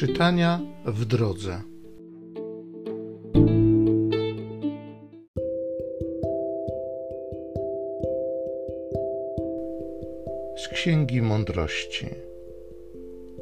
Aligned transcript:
Czytania 0.00 0.60
w 0.84 1.04
drodze. 1.04 1.60
Z 10.56 10.68
Księgi 10.68 11.22
Mądrości. 11.22 12.06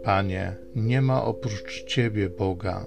Panie, 0.02 0.56
nie 0.74 1.02
ma 1.02 1.24
oprócz 1.24 1.84
Ciebie 1.84 2.28
Boga. 2.28 2.86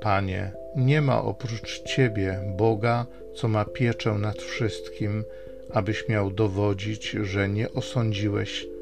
Panie, 0.00 0.52
nie 0.76 1.00
ma 1.00 1.22
oprócz 1.22 1.82
Ciebie 1.82 2.40
Boga, 2.56 3.06
co 3.34 3.48
ma 3.48 3.64
pieczę 3.64 4.12
nad 4.12 4.42
wszystkim, 4.42 5.24
abyś 5.70 6.08
miał 6.08 6.30
dowodzić, 6.30 7.10
że 7.10 7.48
nie 7.48 7.72
osądziłeś 7.72 8.77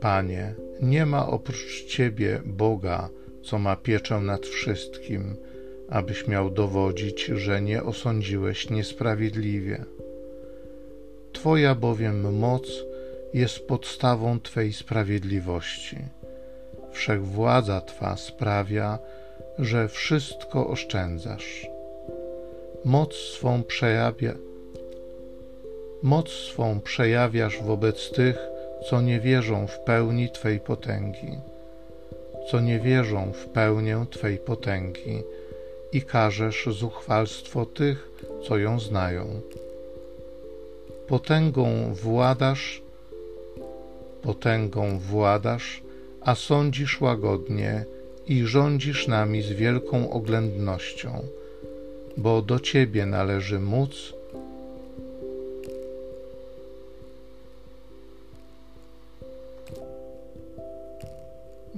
Panie, 0.00 0.54
nie 0.82 1.06
ma 1.06 1.26
oprócz 1.26 1.84
Ciebie 1.84 2.40
Boga, 2.44 3.08
co 3.42 3.58
ma 3.58 3.76
pieczę 3.76 4.20
nad 4.20 4.46
wszystkim, 4.46 5.36
abyś 5.88 6.28
miał 6.28 6.50
dowodzić, 6.50 7.24
że 7.24 7.60
nie 7.62 7.82
osądziłeś 7.82 8.70
niesprawiedliwie. 8.70 9.84
Twoja 11.32 11.74
bowiem 11.74 12.38
moc 12.38 12.68
jest 13.34 13.66
podstawą 13.66 14.40
Twej 14.40 14.72
sprawiedliwości. 14.72 15.96
Wszechwładza 16.92 17.80
Twa 17.80 18.16
sprawia, 18.16 18.98
że 19.58 19.88
wszystko 19.88 20.68
oszczędzasz. 20.68 21.66
Moc 22.84 23.14
swą 23.14 23.62
przejawia, 23.62 24.34
moc 26.02 26.30
swą 26.30 26.80
przejawiasz 26.80 27.62
wobec 27.62 28.10
tych, 28.10 28.38
co 28.86 29.00
nie 29.00 29.20
wierzą 29.20 29.66
w 29.66 29.78
pełni 29.78 30.30
Twej 30.30 30.60
potęgi, 30.60 31.38
co 32.50 32.60
nie 32.60 32.80
wierzą 32.80 33.32
w 33.32 33.46
pełnię 33.46 34.06
Twej 34.10 34.38
potęgi 34.38 35.22
i 35.92 36.02
karzesz 36.02 36.68
zuchwalstwo 36.70 37.66
tych, 37.66 38.08
co 38.48 38.58
ją 38.58 38.80
znają. 38.80 39.40
Potęgą 41.06 41.94
władasz, 41.94 42.82
potęgą 44.22 44.98
władasz, 44.98 45.82
a 46.20 46.34
sądzisz 46.34 47.00
łagodnie 47.00 47.84
i 48.26 48.44
rządzisz 48.44 49.08
nami 49.08 49.42
z 49.42 49.52
wielką 49.52 50.10
oględnością, 50.10 51.22
bo 52.16 52.42
do 52.42 52.60
Ciebie 52.60 53.06
należy 53.06 53.60
móc 53.60 54.17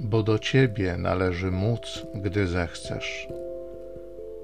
bo 0.01 0.23
do 0.23 0.39
Ciebie 0.39 0.97
należy 0.97 1.51
móc, 1.51 2.05
gdy 2.15 2.47
zechcesz. 2.47 3.27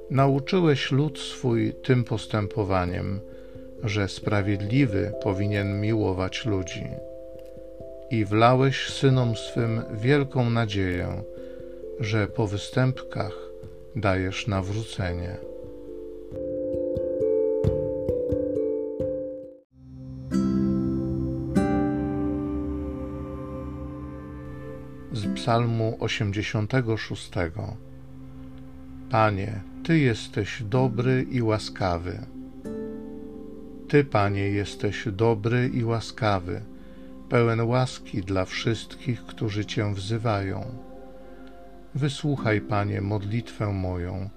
Nauczyłeś 0.10 0.92
lud 0.92 1.20
swój 1.20 1.74
tym 1.74 2.04
postępowaniem, 2.04 3.20
że 3.84 4.08
sprawiedliwy 4.08 5.12
powinien 5.24 5.82
miłować 5.82 6.46
ludzi. 6.46 6.88
I 8.12 8.26
wlałeś 8.26 8.90
synom 8.90 9.36
swym 9.36 9.84
wielką 9.94 10.50
nadzieję, 10.50 11.24
że 12.00 12.28
po 12.28 12.48
występkach 12.48 13.38
dajesz 13.96 14.48
nawrócenie. 14.48 15.47
Psalmu 25.48 25.98
86. 26.00 27.32
Panie, 29.10 29.62
Ty 29.84 30.00
jesteś 30.00 30.64
dobry 30.64 31.26
i 31.32 31.42
łaskawy. 31.42 32.20
Ty, 33.88 34.04
Panie, 34.04 34.50
jesteś 34.50 35.08
dobry 35.12 35.70
i 35.74 35.84
łaskawy, 35.84 36.62
pełen 37.30 37.62
łaski 37.62 38.22
dla 38.22 38.46
wszystkich, 38.46 39.26
którzy 39.26 39.66
Cię 39.66 39.94
wzywają. 39.94 40.66
Wysłuchaj, 41.96 42.62
Panie, 42.62 43.02
modlitwę 43.02 43.74
moją 43.74 44.30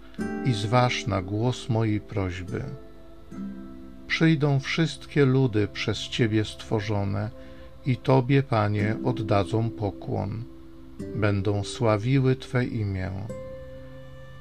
i 0.44 0.52
zważ 0.52 1.06
na 1.06 1.22
głos 1.22 1.68
mojej 1.68 2.00
prośby. 2.00 2.64
Przyjdą 4.06 4.60
wszystkie 4.60 5.24
ludy 5.24 5.68
przez 5.68 5.98
Ciebie 5.98 6.44
stworzone 6.44 7.30
i 7.86 7.96
Tobie, 7.96 8.42
Panie, 8.42 8.96
oddadzą 9.04 9.70
pokłon 9.70 10.44
będą 11.14 11.64
sławiły 11.64 12.36
Twe 12.36 12.64
imię. 12.64 13.10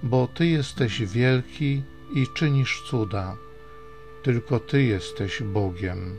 Bo 0.03 0.27
Ty 0.27 0.45
jesteś 0.47 1.01
wielki 1.01 1.83
i 2.15 2.25
czynisz 2.35 2.83
cuda, 2.89 3.35
tylko 4.23 4.59
Ty 4.59 4.83
jesteś 4.83 5.43
Bogiem. 5.43 6.15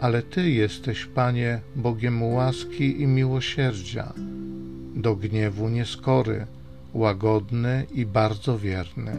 Ale 0.00 0.22
Ty 0.22 0.50
jesteś, 0.50 1.06
Panie, 1.06 1.60
Bogiem 1.76 2.22
łaski 2.22 3.02
i 3.02 3.06
miłosierdzia, 3.06 4.12
do 4.94 5.16
gniewu 5.16 5.68
nieskory, 5.68 6.46
łagodny 6.92 7.86
i 7.94 8.06
bardzo 8.06 8.58
wierny. 8.58 9.12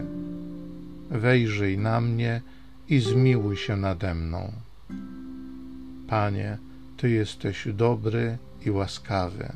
Wejrzyj 1.10 1.78
na 1.78 2.00
mnie 2.00 2.40
i 2.88 3.00
zmiłuj 3.00 3.56
się 3.56 3.76
nade 3.76 4.14
mną. 4.14 4.52
Panie, 6.08 6.58
Ty 6.96 7.10
jesteś 7.10 7.68
dobry 7.72 8.38
i 8.66 8.70
łaskawy. 8.70 9.52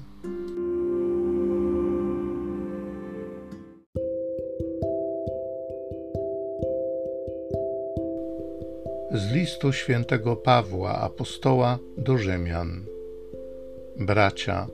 Listu 9.48 9.72
świętego 9.72 10.36
Pawła 10.36 10.94
apostoła 10.94 11.78
do 11.96 12.18
Rzymian. 12.18 12.84
Bracia, 13.96 14.66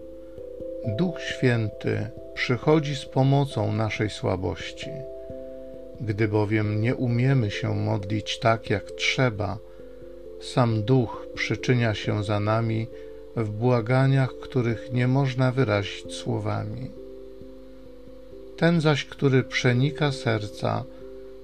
Duch 0.86 1.20
Święty 1.20 2.06
przychodzi 2.34 2.96
z 2.96 3.04
pomocą 3.04 3.72
naszej 3.72 4.10
słabości. 4.10 4.90
Gdy 6.00 6.28
bowiem 6.28 6.80
nie 6.80 6.94
umiemy 6.94 7.50
się 7.50 7.74
modlić 7.74 8.38
tak 8.38 8.70
jak 8.70 8.90
trzeba, 8.90 9.58
sam 10.40 10.82
Duch 10.82 11.26
przyczynia 11.34 11.94
się 11.94 12.24
za 12.24 12.40
nami 12.40 12.86
w 13.36 13.50
błaganiach, 13.50 14.32
których 14.42 14.92
nie 14.92 15.08
można 15.08 15.52
wyrazić 15.52 16.14
słowami. 16.14 16.90
Ten 18.56 18.80
zaś, 18.80 19.04
który 19.04 19.42
przenika 19.44 20.12
serca, 20.12 20.84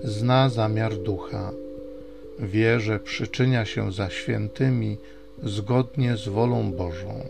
zna 0.05 0.49
zamiar 0.49 0.97
ducha. 0.97 1.53
Wie, 2.43 2.81
że 2.81 2.99
przyczynia 2.99 3.65
się 3.65 3.93
za 3.93 4.11
świętymi 4.11 4.97
zgodnie 5.43 6.17
z 6.17 6.29
wolą 6.29 6.73
Bożą. 6.73 7.25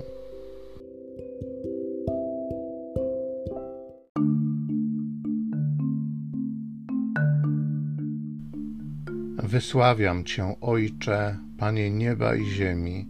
Wysławiam 9.43 10.25
Cię, 10.25 10.55
Ojcze, 10.61 11.37
Panie 11.59 11.91
nieba 11.91 12.37
i 12.37 12.45
ziemi, 12.45 13.07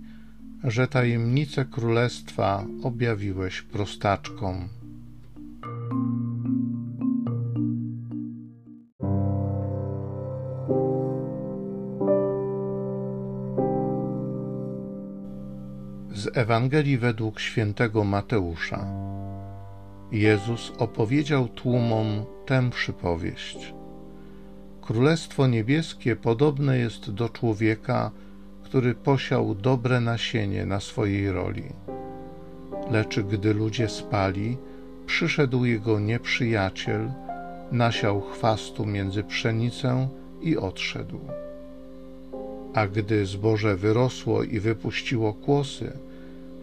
że 0.64 0.88
tajemnice 0.88 1.64
królestwa 1.64 2.64
objawiłeś 2.82 3.62
prostaczkom. 3.62 4.79
Z 16.20 16.36
Ewangelii 16.36 16.98
według 16.98 17.40
świętego 17.40 18.04
Mateusza. 18.04 18.86
Jezus 20.12 20.72
opowiedział 20.78 21.48
tłumom 21.48 22.24
tę 22.46 22.70
przypowieść. 22.70 23.74
Królestwo 24.80 25.46
niebieskie 25.46 26.16
podobne 26.16 26.78
jest 26.78 27.10
do 27.10 27.28
człowieka, 27.28 28.10
który 28.62 28.94
posiał 28.94 29.54
dobre 29.54 30.00
nasienie 30.00 30.66
na 30.66 30.80
swojej 30.80 31.32
roli. 31.32 31.64
Lecz 32.90 33.20
gdy 33.20 33.54
ludzie 33.54 33.88
spali, 33.88 34.56
przyszedł 35.06 35.64
jego 35.64 36.00
nieprzyjaciel, 36.00 37.12
nasiał 37.72 38.20
chwastu 38.20 38.86
między 38.86 39.24
pszenicę 39.24 40.08
i 40.42 40.56
odszedł. 40.56 41.20
A 42.74 42.86
gdy 42.86 43.26
zboże 43.26 43.76
wyrosło 43.76 44.42
i 44.42 44.60
wypuściło 44.60 45.34
kłosy, 45.34 46.09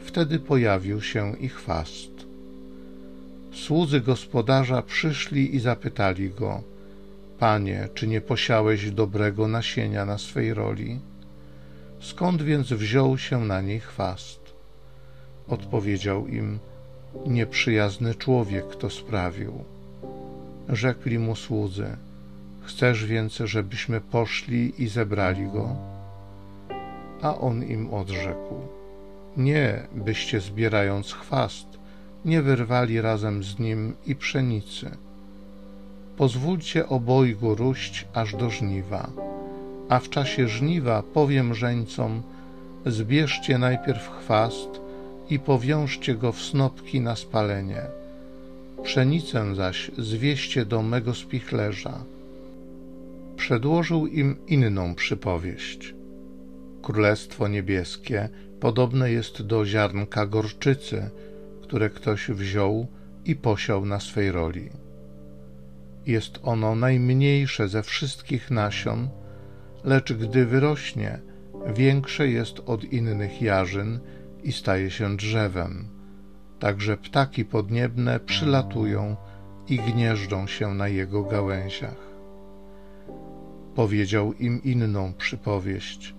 wtedy 0.07 0.39
pojawił 0.39 1.01
się 1.01 1.37
i 1.39 1.49
chwast. 1.49 2.11
Słudzy 3.53 4.01
gospodarza 4.01 4.81
przyszli 4.81 5.55
i 5.55 5.59
zapytali 5.59 6.29
go: 6.29 6.61
Panie, 7.39 7.89
czy 7.93 8.07
nie 8.07 8.21
posiałeś 8.21 8.91
dobrego 8.91 9.47
nasienia 9.47 10.05
na 10.05 10.17
swej 10.17 10.53
roli? 10.53 10.99
Skąd 11.99 12.41
więc 12.41 12.73
wziął 12.73 13.17
się 13.17 13.45
na 13.45 13.61
niej 13.61 13.79
chwast? 13.79 14.39
Odpowiedział 15.47 16.27
im, 16.27 16.59
nieprzyjazny 17.25 18.15
człowiek 18.15 18.75
to 18.75 18.89
sprawił. 18.89 19.53
Rzekli 20.69 21.19
mu 21.19 21.35
słudzy, 21.35 21.87
chcesz 22.63 23.05
więc, 23.05 23.37
żebyśmy 23.37 24.01
poszli 24.01 24.83
i 24.83 24.87
zebrali 24.87 25.45
go? 25.47 25.75
A 27.21 27.37
on 27.37 27.63
im 27.63 27.93
odrzekł, 27.93 28.55
nie, 29.37 29.87
byście 29.95 30.39
zbierając 30.39 31.13
chwast, 31.13 31.67
nie 32.25 32.41
wyrwali 32.41 33.01
razem 33.01 33.43
z 33.43 33.59
nim 33.59 33.93
i 34.05 34.15
pszenicy. 34.15 34.89
Pozwólcie 36.17 36.89
obojgu 36.89 37.55
róść 37.55 38.07
aż 38.13 38.35
do 38.35 38.49
żniwa, 38.49 39.09
a 39.89 39.99
w 39.99 40.09
czasie 40.09 40.47
żniwa 40.47 41.03
powiem 41.13 41.53
żeńcom, 41.53 42.23
zbierzcie 42.85 43.57
najpierw 43.57 44.09
chwast 44.09 44.69
i 45.29 45.39
powiążcie 45.39 46.15
go 46.15 46.31
w 46.31 46.41
snopki 46.41 47.01
na 47.01 47.15
spalenie. 47.15 47.81
Pszenicę 48.83 49.55
zaś 49.55 49.91
zwieście 49.97 50.65
do 50.65 50.81
mego 50.81 51.13
spichlerza. 51.13 52.03
Przedłożył 53.37 54.07
im 54.07 54.35
inną 54.47 54.95
przypowieść. 54.95 55.95
Królestwo 56.81 57.47
niebieskie 57.47 58.29
podobne 58.59 59.11
jest 59.11 59.41
do 59.41 59.65
ziarnka 59.65 60.25
gorczycy, 60.25 61.09
które 61.61 61.89
ktoś 61.89 62.27
wziął 62.27 62.87
i 63.25 63.35
posiał 63.35 63.85
na 63.85 63.99
swej 63.99 64.31
roli. 64.31 64.69
Jest 66.05 66.39
ono 66.43 66.75
najmniejsze 66.75 67.67
ze 67.67 67.83
wszystkich 67.83 68.51
nasion, 68.51 69.09
lecz 69.83 70.13
gdy 70.13 70.45
wyrośnie, 70.45 71.19
większe 71.75 72.27
jest 72.27 72.59
od 72.65 72.83
innych 72.83 73.41
jarzyn 73.41 73.99
i 74.43 74.51
staje 74.51 74.91
się 74.91 75.17
drzewem. 75.17 75.87
Także 76.59 76.97
ptaki 76.97 77.45
podniebne 77.45 78.19
przylatują 78.19 79.15
i 79.67 79.79
gnieżdżą 79.79 80.47
się 80.47 80.73
na 80.73 80.87
jego 80.87 81.23
gałęziach. 81.23 82.07
Powiedział 83.75 84.33
im 84.33 84.63
inną 84.63 85.13
przypowieść. 85.13 86.16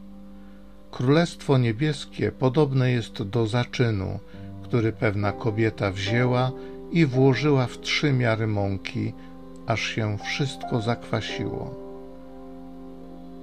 Królestwo 0.90 1.58
niebieskie 1.58 2.32
podobne 2.32 2.90
jest 2.90 3.22
do 3.22 3.46
zaczynu, 3.46 4.18
który 4.62 4.92
pewna 4.92 5.32
kobieta 5.32 5.90
wzięła 5.90 6.52
i 6.92 7.06
włożyła 7.06 7.66
w 7.66 7.80
trzy 7.80 8.12
miary 8.12 8.46
mąki, 8.46 9.12
aż 9.66 9.80
się 9.80 10.18
wszystko 10.18 10.80
zakwasiło. 10.80 11.74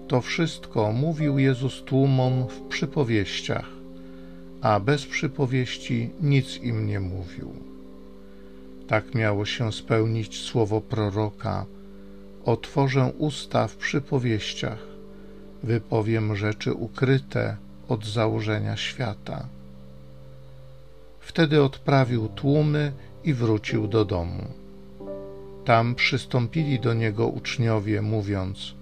To 0.07 0.21
wszystko 0.21 0.91
mówił 0.91 1.39
Jezus 1.39 1.83
tłumom 1.83 2.47
w 2.47 2.61
przypowieściach, 2.61 3.69
a 4.61 4.79
bez 4.79 5.05
przypowieści 5.05 6.09
nic 6.21 6.57
im 6.63 6.87
nie 6.87 6.99
mówił. 6.99 7.53
Tak 8.87 9.15
miało 9.15 9.45
się 9.45 9.71
spełnić 9.71 10.39
słowo 10.39 10.81
proroka: 10.81 11.65
Otworzę 12.45 13.11
usta 13.17 13.67
w 13.67 13.75
przypowieściach, 13.75 14.94
wypowiem 15.65 16.35
rzeczy 16.35 16.73
ukryte 16.73 17.57
od 17.87 18.05
założenia 18.05 18.77
świata. 18.77 19.45
Wtedy 21.19 21.63
odprawił 21.63 22.27
tłumy 22.27 22.91
i 23.23 23.33
wrócił 23.33 23.87
do 23.87 24.05
domu. 24.05 24.43
Tam 25.65 25.95
przystąpili 25.95 26.79
do 26.79 26.93
niego 26.93 27.27
uczniowie, 27.27 28.01
mówiąc: 28.01 28.73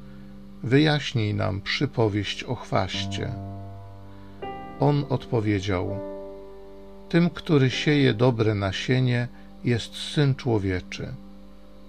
Wyjaśnij 0.63 1.33
nam 1.33 1.61
przypowieść 1.61 2.43
o 2.43 2.55
chwaście. 2.55 3.31
On 4.79 5.05
odpowiedział: 5.09 5.99
Tym, 7.09 7.29
który 7.29 7.69
sieje 7.69 8.13
dobre 8.13 8.55
nasienie, 8.55 9.27
jest 9.63 9.95
syn 9.95 10.35
człowieczy. 10.35 11.07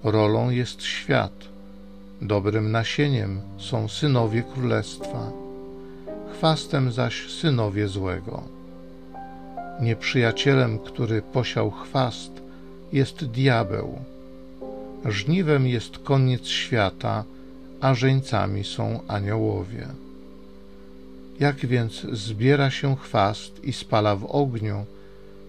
Rolą 0.04 0.50
jest 0.50 0.82
świat. 0.82 1.53
Dobrym 2.24 2.72
nasieniem 2.72 3.40
są 3.58 3.88
synowie 3.88 4.42
królestwa, 4.42 5.32
chwastem 6.32 6.92
zaś 6.92 7.30
synowie 7.30 7.88
złego. 7.88 8.42
Nieprzyjacielem, 9.80 10.78
który 10.78 11.22
posiał 11.22 11.70
chwast, 11.70 12.32
jest 12.92 13.24
diabeł. 13.24 13.98
Żniwem 15.04 15.66
jest 15.66 15.98
koniec 15.98 16.46
świata, 16.46 17.24
a 17.80 17.94
żeńcami 17.94 18.64
są 18.64 19.00
aniołowie. 19.08 19.86
Jak 21.40 21.56
więc 21.56 22.06
zbiera 22.12 22.70
się 22.70 22.96
chwast 22.96 23.64
i 23.64 23.72
spala 23.72 24.16
w 24.16 24.24
ogniu, 24.24 24.84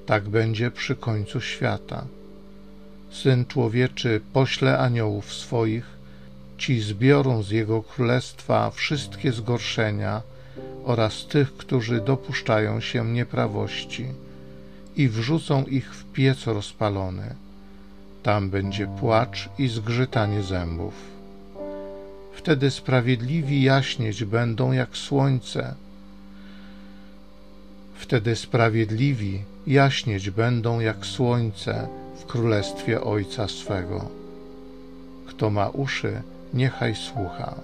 tak 0.06 0.30
będzie 0.30 0.72
przy 0.72 0.96
końcu 0.96 1.42
świata. 1.42 2.06
Syn 3.12 3.46
człowieczy 3.46 4.22
pośle 4.34 4.80
aniołów 4.80 5.34
swoich, 5.34 5.95
ci 6.58 6.82
zbiorą 6.82 7.44
z 7.44 7.50
jego 7.50 7.84
królestwa 7.84 8.72
wszystkie 8.72 9.32
zgorszenia, 9.32 10.22
oraz 10.86 11.26
tych, 11.26 11.58
którzy 11.58 12.02
dopuszczają 12.02 12.80
się 12.80 13.06
nieprawości 13.06 14.06
i 14.96 15.10
wrzucą 15.10 15.64
ich 15.64 15.96
w 15.96 16.06
piec 16.14 16.48
rozpalony. 16.48 17.36
Tam 18.24 18.50
będzie 18.50 18.88
płacz 18.88 19.50
i 19.58 19.68
zgrzytanie 19.68 20.44
zębów. 20.44 20.94
Wtedy 22.34 22.72
sprawiedliwi 22.72 23.64
jaśnieć 23.64 24.24
będą 24.24 24.72
jak 24.72 24.98
słońce. 24.98 25.76
Wtedy 27.96 28.36
sprawiedliwi 28.36 29.44
jaśnieć 29.68 30.30
będą 30.30 30.80
jak 30.80 31.06
słońce 31.06 31.88
w 32.20 32.26
królestwie 32.26 33.02
Ojca 33.02 33.48
swego. 33.48 34.10
Kto 35.28 35.50
ma 35.50 35.70
uszy, 35.70 36.22
niechaj 36.56 36.96
słucha. 36.96 37.56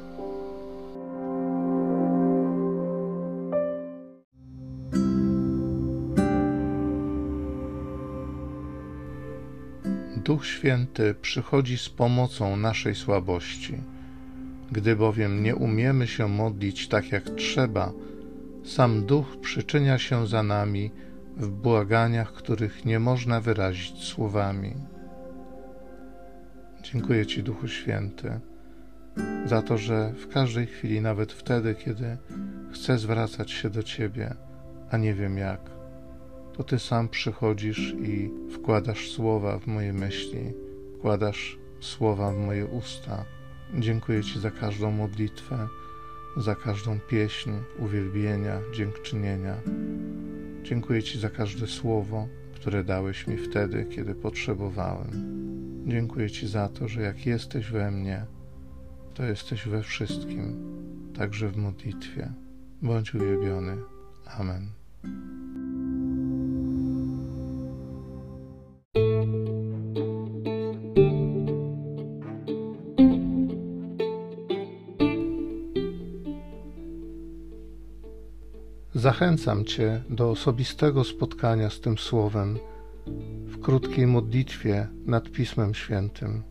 Duch 10.18 10.46
Święty 10.46 11.16
przychodzi 11.22 11.78
z 11.78 11.90
pomocą 11.90 12.58
naszej 12.58 12.96
słabości. 12.96 13.78
Gdy 14.72 14.96
bowiem 14.96 15.44
nie 15.44 15.56
umiemy 15.56 16.08
się 16.08 16.28
modlić 16.28 16.88
tak 16.88 17.12
jak 17.12 17.30
trzeba, 17.30 17.92
sam 18.64 19.06
Duch 19.06 19.38
przyczynia 19.42 19.98
się 19.98 20.28
za 20.28 20.44
nami 20.44 20.92
w 21.38 21.50
błaganiach, 21.50 22.34
których 22.34 22.86
nie 22.86 23.00
można 23.00 23.42
wyrazić 23.42 24.04
słowami. 24.04 24.74
Dziękuję 26.84 27.26
Ci, 27.26 27.44
Duchu 27.44 27.68
Święty, 27.68 28.40
za 29.46 29.62
to, 29.62 29.78
że 29.78 30.14
w 30.14 30.28
każdej 30.28 30.68
chwili, 30.68 31.02
nawet 31.02 31.32
wtedy, 31.34 31.76
kiedy 31.76 32.18
chcę 32.74 32.98
zwracać 32.98 33.52
się 33.52 33.70
do 33.70 33.84
Ciebie, 33.84 34.36
a 34.92 34.98
nie 34.98 35.14
wiem 35.14 35.38
jak, 35.38 35.72
to 36.54 36.64
Ty 36.64 36.80
sam 36.80 37.10
przychodzisz 37.10 37.96
i 38.02 38.30
wkładasz 38.54 39.12
słowa 39.12 39.60
w 39.60 39.68
moje 39.68 39.94
myśli, 39.94 40.54
wkładasz 40.98 41.58
słowa 41.80 42.32
w 42.32 42.38
moje 42.38 42.66
usta. 42.66 43.26
Dziękuję 43.80 44.24
Ci 44.24 44.40
za 44.40 44.52
każdą 44.52 44.92
modlitwę, 44.92 45.68
za 46.38 46.56
każdą 46.56 47.00
pieśń 47.00 47.52
uwielbienia, 47.80 48.60
dziękczynienia. 48.74 49.56
Dziękuję 50.64 51.04
Ci 51.04 51.20
za 51.20 51.30
każde 51.30 51.68
słowo, 51.68 52.28
które 52.56 52.84
dałeś 52.84 53.28
mi 53.28 53.38
wtedy, 53.38 53.86
kiedy 53.86 54.16
potrzebowałem. 54.16 55.10
Dziękuję 55.88 56.30
Ci 56.30 56.48
za 56.48 56.70
to, 56.70 56.88
że 56.88 57.02
jak 57.02 57.26
jesteś 57.26 57.72
we 57.72 57.92
mnie, 57.92 58.26
to 59.22 59.26
jesteś 59.26 59.68
we 59.68 59.84
wszystkim, 59.84 60.56
także 61.18 61.50
w 61.50 61.58
modlitwie. 61.58 62.34
Bądź 62.82 63.14
uwielbiony. 63.14 63.78
Amen. 64.26 64.72
Zachęcam 78.94 79.66
Cię 79.66 80.04
do 80.10 80.30
osobistego 80.30 81.04
spotkania 81.04 81.70
z 81.70 81.80
tym 81.80 81.98
Słowem 81.98 82.60
w 83.46 83.62
krótkiej 83.62 84.08
modlitwie 84.08 84.88
nad 85.06 85.32
Pismem 85.32 85.74
Świętym. 85.74 86.51